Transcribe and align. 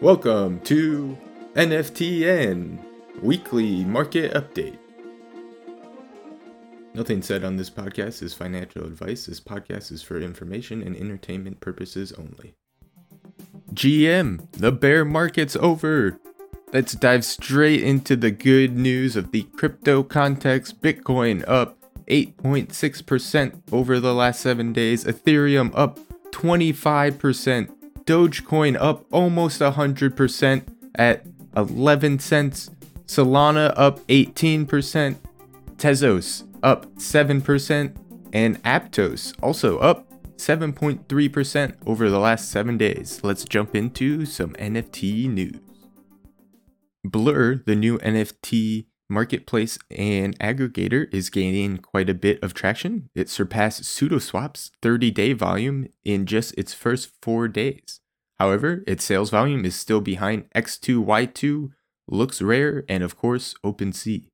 Welcome 0.00 0.60
to 0.60 1.18
NFTN 1.54 2.78
Weekly 3.20 3.84
Market 3.84 4.32
Update. 4.32 4.78
Nothing 6.94 7.20
said 7.20 7.42
on 7.42 7.56
this 7.56 7.68
podcast 7.68 8.22
is 8.22 8.32
financial 8.32 8.84
advice. 8.84 9.26
This 9.26 9.40
podcast 9.40 9.90
is 9.90 10.00
for 10.00 10.20
information 10.20 10.84
and 10.84 10.94
entertainment 10.94 11.58
purposes 11.58 12.12
only. 12.12 12.54
GM, 13.74 14.48
the 14.52 14.70
bear 14.70 15.04
market's 15.04 15.56
over. 15.56 16.20
Let's 16.72 16.92
dive 16.92 17.24
straight 17.24 17.82
into 17.82 18.14
the 18.14 18.30
good 18.30 18.78
news 18.78 19.16
of 19.16 19.32
the 19.32 19.42
crypto 19.42 20.04
context. 20.04 20.80
Bitcoin 20.80 21.42
up 21.48 21.76
8.6% 22.06 23.62
over 23.72 23.98
the 23.98 24.14
last 24.14 24.42
seven 24.42 24.72
days, 24.72 25.04
Ethereum 25.04 25.72
up 25.74 25.98
25%, 26.30 27.74
Dogecoin 28.08 28.74
up 28.80 29.04
almost 29.12 29.60
100% 29.60 30.62
at 30.94 31.26
11 31.54 32.18
cents, 32.20 32.70
Solana 33.04 33.74
up 33.76 34.00
18%, 34.06 35.16
Tezos 35.76 36.48
up 36.62 36.86
7%, 36.94 37.96
and 38.32 38.62
Aptos 38.62 39.34
also 39.42 39.78
up 39.80 40.10
7.3% 40.36 41.74
over 41.84 42.08
the 42.08 42.18
last 42.18 42.50
seven 42.50 42.78
days. 42.78 43.20
Let's 43.22 43.44
jump 43.44 43.76
into 43.76 44.24
some 44.24 44.54
NFT 44.54 45.28
news. 45.28 45.60
Blur, 47.04 47.56
the 47.56 47.76
new 47.76 47.98
NFT 47.98 48.86
marketplace 49.08 49.78
and 49.90 50.38
aggregator, 50.38 51.12
is 51.12 51.30
gaining 51.30 51.78
quite 51.78 52.10
a 52.10 52.14
bit 52.14 52.42
of 52.42 52.54
traction. 52.54 53.08
It 53.14 53.28
surpassed 53.28 53.82
Sudoswap's 53.82 54.70
30 54.82 55.10
day 55.10 55.32
volume 55.32 55.88
in 56.04 56.26
just 56.26 56.54
its 56.58 56.74
first 56.74 57.10
four 57.22 57.48
days. 57.48 58.00
However, 58.38 58.84
its 58.86 59.04
sales 59.04 59.30
volume 59.30 59.64
is 59.64 59.74
still 59.74 60.00
behind 60.00 60.48
X2Y2, 60.54 61.70
Looks 62.06 62.40
Rare, 62.40 62.84
and 62.88 63.02
of 63.02 63.16
course, 63.16 63.54
OpenSea. 63.64 64.28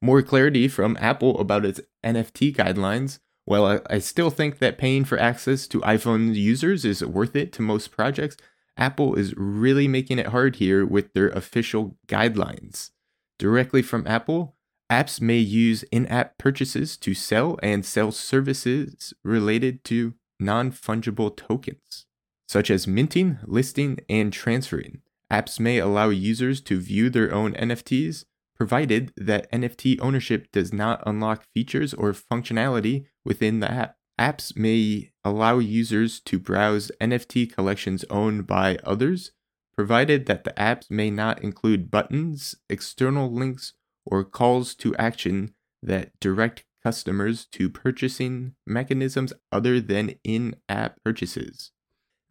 More 0.00 0.22
clarity 0.22 0.68
from 0.68 0.96
Apple 1.00 1.40
about 1.40 1.64
its 1.64 1.80
NFT 2.04 2.54
guidelines. 2.54 3.18
While 3.44 3.64
I, 3.64 3.80
I 3.88 3.98
still 3.98 4.30
think 4.30 4.58
that 4.58 4.78
paying 4.78 5.04
for 5.04 5.18
access 5.18 5.66
to 5.68 5.80
iPhone 5.80 6.34
users 6.34 6.84
is 6.84 7.04
worth 7.04 7.34
it 7.34 7.52
to 7.54 7.62
most 7.62 7.90
projects, 7.90 8.36
Apple 8.76 9.14
is 9.16 9.34
really 9.36 9.88
making 9.88 10.18
it 10.18 10.26
hard 10.26 10.56
here 10.56 10.86
with 10.86 11.12
their 11.14 11.30
official 11.30 11.96
guidelines. 12.06 12.90
Directly 13.38 13.82
from 13.82 14.06
Apple, 14.06 14.56
apps 14.90 15.20
may 15.20 15.38
use 15.38 15.84
in 15.84 16.06
app 16.06 16.38
purchases 16.38 16.96
to 16.98 17.14
sell 17.14 17.58
and 17.62 17.84
sell 17.84 18.10
services 18.10 19.14
related 19.22 19.84
to 19.84 20.14
non 20.40 20.72
fungible 20.72 21.36
tokens, 21.36 22.06
such 22.48 22.70
as 22.70 22.88
minting, 22.88 23.38
listing, 23.44 23.98
and 24.08 24.32
transferring. 24.32 25.02
Apps 25.30 25.60
may 25.60 25.78
allow 25.78 26.08
users 26.08 26.60
to 26.62 26.80
view 26.80 27.10
their 27.10 27.32
own 27.32 27.52
NFTs, 27.54 28.24
provided 28.56 29.12
that 29.16 29.50
NFT 29.52 30.00
ownership 30.00 30.50
does 30.50 30.72
not 30.72 31.02
unlock 31.06 31.44
features 31.54 31.94
or 31.94 32.12
functionality 32.12 33.06
within 33.24 33.60
the 33.60 33.70
app. 33.70 33.96
Apps 34.18 34.56
may 34.56 35.12
allow 35.24 35.58
users 35.58 36.18
to 36.20 36.40
browse 36.40 36.90
NFT 37.00 37.52
collections 37.54 38.04
owned 38.10 38.48
by 38.48 38.78
others, 38.82 39.30
provided 39.78 40.26
that 40.26 40.42
the 40.42 40.52
apps 40.52 40.90
may 40.90 41.10
not 41.10 41.40
include 41.42 41.90
buttons, 41.90 42.56
external 42.68 43.30
links, 43.30 43.74
or 44.04 44.24
calls 44.24 44.74
to 44.74 44.96
action 44.96 45.54
that 45.80 46.10
direct 46.18 46.64
customers 46.82 47.46
to 47.52 47.70
purchasing 47.70 48.54
mechanisms 48.66 49.32
other 49.52 49.80
than 49.80 50.14
in 50.24 50.56
app 50.68 50.96
purchases. 51.04 51.70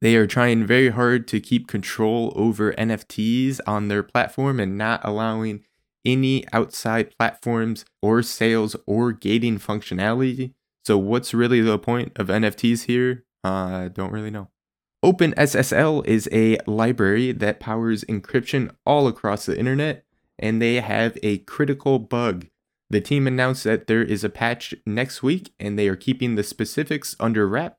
They 0.00 0.16
are 0.16 0.26
trying 0.26 0.66
very 0.66 0.88
hard 0.88 1.28
to 1.28 1.40
keep 1.40 1.68
control 1.68 2.32
over 2.34 2.72
NFTs 2.72 3.60
on 3.66 3.86
their 3.86 4.02
platform 4.02 4.58
and 4.58 4.76
not 4.76 5.00
allowing 5.04 5.62
any 6.04 6.44
outside 6.52 7.16
platforms 7.16 7.84
or 8.02 8.22
sales 8.22 8.74
or 8.86 9.12
gating 9.12 9.58
functionality 9.58 10.54
so 10.86 10.96
what's 10.96 11.34
really 11.34 11.60
the 11.62 11.80
point 11.80 12.12
of 12.14 12.28
NFTs 12.28 12.84
here? 12.84 13.24
I 13.42 13.86
uh, 13.86 13.88
don't 13.88 14.12
really 14.12 14.30
know. 14.30 14.50
OpenSSL 15.04 16.06
is 16.06 16.28
a 16.32 16.58
library 16.66 17.32
that 17.32 17.60
powers 17.60 18.02
encryption 18.04 18.74
all 18.84 19.06
across 19.06 19.46
the 19.46 19.58
internet, 19.58 20.04
and 20.38 20.60
they 20.60 20.80
have 20.80 21.18
a 21.22 21.38
critical 21.38 21.98
bug. 21.98 22.46
The 22.88 23.00
team 23.00 23.26
announced 23.26 23.64
that 23.64 23.88
there 23.88 24.02
is 24.02 24.24
a 24.24 24.28
patch 24.28 24.74
next 24.86 25.22
week, 25.22 25.52
and 25.60 25.78
they 25.78 25.88
are 25.88 25.96
keeping 25.96 26.34
the 26.34 26.42
specifics 26.42 27.14
under 27.20 27.46
wraps. 27.48 27.76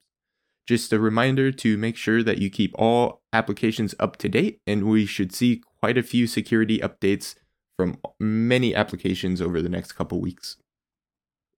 Just 0.68 0.92
a 0.92 1.00
reminder 1.00 1.52
to 1.54 1.78
make 1.78 1.96
sure 1.96 2.22
that 2.24 2.40
you 2.40 2.50
keep 2.50 2.76
all 2.78 3.22
applications 3.32 3.96
up 4.00 4.18
to 4.18 4.30
date, 4.30 4.62
and 4.68 4.84
we 4.84 5.06
should 5.06 5.34
see 5.34 5.62
quite 5.80 5.98
a 5.98 6.04
few 6.04 6.28
security 6.28 6.80
updates 6.80 7.36
from 7.78 7.98
many 8.20 8.76
applications 8.76 9.42
over 9.42 9.62
the 9.62 9.70
next 9.70 9.94
couple 9.94 10.20
weeks. 10.20 10.58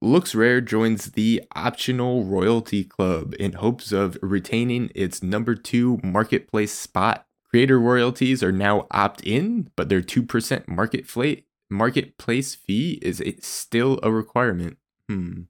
LooksRare 0.04 0.64
joins 0.64 1.12
the 1.12 1.44
optional 1.56 2.24
royalty 2.24 2.86
club 2.86 3.36
in 3.38 3.54
hopes 3.54 3.92
of 3.92 4.18
retaining 4.22 4.90
its 4.96 5.22
number 5.22 5.56
two 5.56 6.00
marketplace 6.04 6.72
spot. 6.72 7.26
Creator 7.50 7.80
royalties 7.80 8.42
are 8.42 8.52
now 8.52 8.88
opt 8.92 9.22
in, 9.22 9.70
but 9.76 9.90
their 9.90 10.02
2% 10.02 10.68
market 10.68 11.06
fla- 11.06 11.38
marketplace 11.70 12.56
fee 12.56 13.00
is 13.02 13.22
still 13.42 14.00
a 14.02 14.12
requirement. 14.12 14.78
Hmm. 15.10 15.42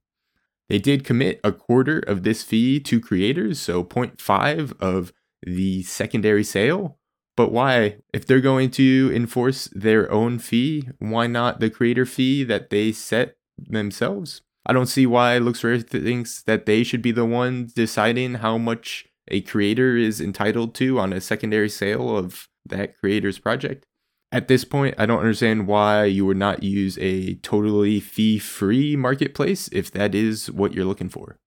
They 0.67 0.79
did 0.79 1.03
commit 1.03 1.39
a 1.43 1.51
quarter 1.51 1.99
of 1.99 2.23
this 2.23 2.43
fee 2.43 2.79
to 2.81 2.99
creators, 2.99 3.59
so 3.59 3.83
0.5 3.83 4.79
of 4.79 5.11
the 5.43 5.83
secondary 5.83 6.43
sale. 6.43 6.97
But 7.35 7.51
why? 7.51 7.97
If 8.13 8.25
they're 8.25 8.41
going 8.41 8.71
to 8.71 9.11
enforce 9.13 9.69
their 9.71 10.11
own 10.11 10.39
fee, 10.39 10.89
why 10.99 11.27
not 11.27 11.59
the 11.59 11.69
creator 11.69 12.05
fee 12.05 12.43
that 12.43 12.69
they 12.69 12.91
set 12.91 13.35
themselves. 13.67 14.41
I 14.65 14.73
don't 14.73 14.85
see 14.85 15.05
why 15.05 15.39
LooksRare 15.39 15.87
thinks 15.87 16.43
that 16.43 16.65
they 16.65 16.83
should 16.83 17.01
be 17.01 17.11
the 17.11 17.25
ones 17.25 17.73
deciding 17.73 18.35
how 18.35 18.57
much 18.57 19.07
a 19.27 19.41
creator 19.41 19.95
is 19.95 20.19
entitled 20.21 20.75
to 20.75 20.99
on 20.99 21.13
a 21.13 21.21
secondary 21.21 21.69
sale 21.69 22.15
of 22.15 22.47
that 22.65 22.97
creator's 22.97 23.39
project. 23.39 23.85
At 24.31 24.47
this 24.47 24.63
point, 24.63 24.95
I 24.97 25.05
don't 25.05 25.21
understand 25.21 25.65
why 25.65 26.05
you 26.05 26.25
would 26.25 26.37
not 26.37 26.61
use 26.61 26.97
a 26.99 27.35
totally 27.35 27.99
fee 27.99 28.37
free 28.37 28.95
marketplace 28.95 29.69
if 29.71 29.89
that 29.91 30.13
is 30.13 30.51
what 30.51 30.73
you're 30.73 30.85
looking 30.85 31.09
for. 31.09 31.37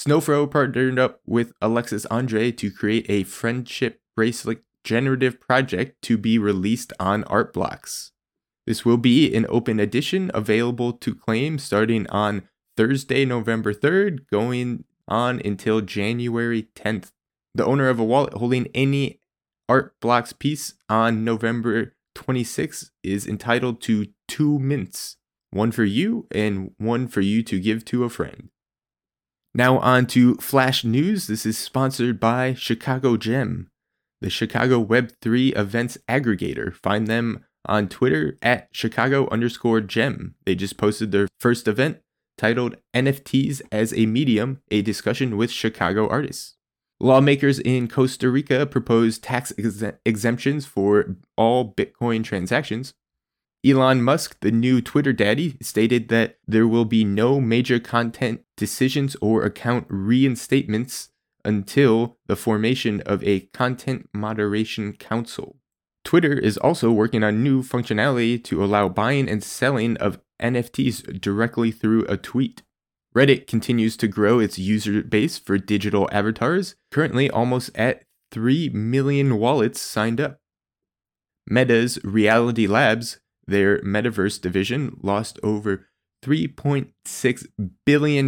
Snowfro 0.00 0.48
partnered 0.48 0.98
up 0.98 1.20
with 1.26 1.52
Alexis 1.60 2.06
Andre 2.06 2.52
to 2.52 2.70
create 2.70 3.06
a 3.08 3.24
friendship 3.24 4.00
bracelet 4.14 4.62
generative 4.84 5.40
project 5.40 6.00
to 6.02 6.16
be 6.16 6.38
released 6.38 6.92
on 7.00 7.24
Art 7.24 7.52
Blocks. 7.52 8.12
This 8.68 8.84
will 8.84 8.98
be 8.98 9.34
an 9.34 9.46
open 9.48 9.80
edition 9.80 10.30
available 10.34 10.92
to 10.92 11.14
claim 11.14 11.58
starting 11.58 12.06
on 12.08 12.46
Thursday, 12.76 13.24
November 13.24 13.72
3rd, 13.72 14.28
going 14.30 14.84
on 15.08 15.40
until 15.42 15.80
January 15.80 16.68
10th. 16.74 17.10
The 17.54 17.64
owner 17.64 17.88
of 17.88 17.98
a 17.98 18.04
wallet 18.04 18.34
holding 18.34 18.66
any 18.74 19.20
Art 19.70 19.98
Blocks 20.02 20.34
piece 20.34 20.74
on 20.86 21.24
November 21.24 21.94
26th 22.14 22.90
is 23.02 23.26
entitled 23.26 23.80
to 23.84 24.08
two 24.28 24.58
mints 24.58 25.16
one 25.50 25.72
for 25.72 25.84
you 25.84 26.26
and 26.30 26.72
one 26.76 27.08
for 27.08 27.22
you 27.22 27.42
to 27.44 27.58
give 27.58 27.86
to 27.86 28.04
a 28.04 28.10
friend. 28.10 28.50
Now, 29.54 29.78
on 29.78 30.04
to 30.08 30.34
Flash 30.34 30.84
News. 30.84 31.26
This 31.26 31.46
is 31.46 31.56
sponsored 31.56 32.20
by 32.20 32.52
Chicago 32.52 33.16
Gem, 33.16 33.70
the 34.20 34.28
Chicago 34.28 34.84
Web3 34.84 35.56
events 35.56 35.96
aggregator. 36.06 36.74
Find 36.74 37.06
them 37.06 37.46
on 37.68 37.88
Twitter 37.88 38.38
at 38.42 38.68
Chicago 38.72 39.28
underscore 39.30 39.80
gem. 39.80 40.34
They 40.44 40.54
just 40.54 40.76
posted 40.76 41.12
their 41.12 41.28
first 41.38 41.68
event 41.68 42.00
titled 42.36 42.76
NFTs 42.94 43.60
as 43.70 43.92
a 43.92 44.06
Medium, 44.06 44.62
a 44.70 44.82
discussion 44.82 45.36
with 45.36 45.50
Chicago 45.50 46.08
artists. 46.08 46.56
Lawmakers 47.00 47.60
in 47.60 47.86
Costa 47.86 48.28
Rica 48.28 48.66
proposed 48.66 49.22
tax 49.22 49.52
ex- 49.56 49.84
exemptions 50.04 50.66
for 50.66 51.16
all 51.36 51.74
Bitcoin 51.74 52.24
transactions. 52.24 52.92
Elon 53.64 54.02
Musk, 54.02 54.38
the 54.40 54.50
new 54.50 54.80
Twitter 54.80 55.12
daddy, 55.12 55.56
stated 55.60 56.08
that 56.08 56.38
there 56.46 56.66
will 56.66 56.84
be 56.84 57.04
no 57.04 57.40
major 57.40 57.78
content 57.78 58.42
decisions 58.56 59.16
or 59.20 59.44
account 59.44 59.88
reinstatements 59.88 61.08
until 61.44 62.16
the 62.26 62.36
formation 62.36 63.00
of 63.02 63.22
a 63.24 63.40
content 63.40 64.08
moderation 64.12 64.92
council. 64.92 65.56
Twitter 66.08 66.32
is 66.32 66.56
also 66.56 66.90
working 66.90 67.22
on 67.22 67.42
new 67.42 67.62
functionality 67.62 68.42
to 68.42 68.64
allow 68.64 68.88
buying 68.88 69.28
and 69.28 69.44
selling 69.44 69.94
of 69.98 70.18
NFTs 70.40 71.20
directly 71.20 71.70
through 71.70 72.06
a 72.06 72.16
tweet. 72.16 72.62
Reddit 73.14 73.46
continues 73.46 73.94
to 73.98 74.08
grow 74.08 74.38
its 74.38 74.58
user 74.58 75.02
base 75.02 75.36
for 75.36 75.58
digital 75.58 76.08
avatars, 76.10 76.76
currently 76.90 77.28
almost 77.28 77.70
at 77.76 78.04
3 78.30 78.70
million 78.70 79.36
wallets 79.36 79.82
signed 79.82 80.18
up. 80.18 80.40
Meta's 81.46 82.02
Reality 82.02 82.66
Labs, 82.66 83.20
their 83.46 83.82
metaverse 83.82 84.40
division, 84.40 84.96
lost 85.02 85.38
over 85.42 85.88
$3.6 86.24 87.46
billion 87.84 88.26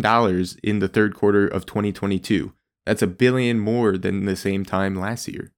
in 0.63 0.79
the 0.81 0.89
third 0.89 1.15
quarter 1.15 1.49
of 1.49 1.65
2022. 1.65 2.53
That's 2.85 3.01
a 3.01 3.07
billion 3.07 3.59
more 3.59 3.97
than 3.97 4.27
the 4.27 4.37
same 4.37 4.67
time 4.67 4.97
last 4.97 5.29
year. 5.29 5.55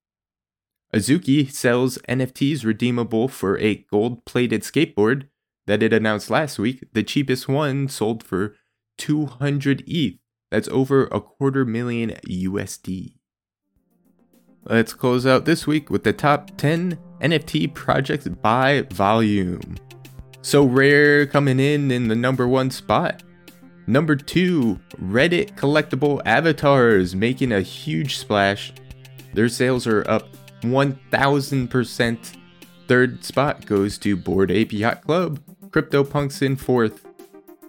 Azuki 0.93 1.51
sells 1.51 1.97
NFTs 2.07 2.63
redeemable 2.63 3.27
for 3.27 3.57
a 3.57 3.85
gold 3.91 4.25
plated 4.25 4.61
skateboard 4.61 5.27
that 5.65 5.81
it 5.81 5.91
announced 5.91 6.29
last 6.29 6.59
week. 6.59 6.83
The 6.93 7.01
cheapest 7.01 7.47
one 7.47 7.87
sold 7.87 8.23
for 8.23 8.55
200 8.99 9.83
ETH. 9.87 10.19
That's 10.51 10.67
over 10.67 11.05
a 11.05 11.19
quarter 11.19 11.65
million 11.65 12.11
USD. 12.27 13.15
Let's 14.65 14.93
close 14.93 15.25
out 15.25 15.45
this 15.45 15.65
week 15.65 15.89
with 15.89 16.03
the 16.03 16.13
top 16.13 16.55
10 16.57 16.97
NFT 17.21 17.73
projects 17.73 18.27
by 18.27 18.83
volume. 18.91 19.77
Sorare 20.41 21.29
coming 21.29 21.59
in 21.59 21.89
in 21.89 22.07
the 22.07 22.15
number 22.15 22.47
one 22.47 22.69
spot. 22.69 23.23
Number 23.87 24.15
two, 24.15 24.79
Reddit 25.01 25.55
collectible 25.55 26.21
avatars 26.25 27.15
making 27.15 27.51
a 27.51 27.61
huge 27.61 28.17
splash. 28.17 28.73
Their 29.33 29.49
sales 29.49 29.87
are 29.87 30.07
up 30.09 30.27
1000%. 30.63 32.37
Third 32.87 33.23
spot 33.23 33.65
goes 33.65 33.97
to 33.99 34.15
Bored 34.17 34.51
Ape 34.51 34.73
Yacht 34.73 35.03
Club. 35.03 35.39
CryptoPunks 35.69 36.41
in 36.41 36.55
fourth. 36.55 37.05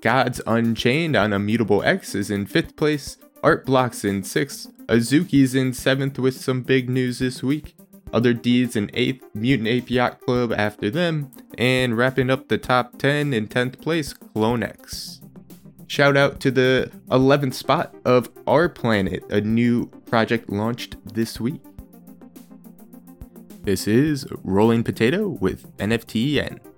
Gods 0.00 0.40
Unchained 0.46 1.16
on 1.16 1.32
Immutable 1.32 1.82
X 1.82 2.14
is 2.14 2.30
in 2.30 2.46
fifth 2.46 2.76
place. 2.76 3.16
Art 3.42 3.64
Blocks 3.64 4.04
in 4.04 4.22
sixth. 4.24 4.70
Azuki's 4.86 5.54
in 5.54 5.72
seventh 5.72 6.18
with 6.18 6.36
some 6.36 6.62
big 6.62 6.90
news 6.90 7.18
this 7.18 7.42
week. 7.42 7.74
Otherdeeds 8.10 8.76
in 8.76 8.90
eighth. 8.92 9.24
Mutant 9.34 9.68
Ape 9.68 9.90
Yacht 9.90 10.20
Club 10.20 10.52
after 10.52 10.90
them. 10.90 11.30
And 11.56 11.96
wrapping 11.96 12.30
up 12.30 12.48
the 12.48 12.58
top 12.58 12.98
10 12.98 13.32
in 13.32 13.48
10th 13.48 13.80
place, 13.80 14.12
CloneX. 14.12 15.20
Shout 15.86 16.16
out 16.16 16.40
to 16.40 16.50
the 16.50 16.90
11th 17.10 17.54
spot 17.54 17.94
of 18.04 18.28
Our 18.46 18.68
Planet, 18.68 19.22
a 19.30 19.40
new 19.40 19.86
project 20.06 20.50
launched 20.50 20.96
this 21.14 21.40
week. 21.40 21.62
This 23.64 23.88
is 23.88 24.26
Rolling 24.42 24.84
Potato 24.84 25.26
with 25.26 25.74
NFTN. 25.78 26.73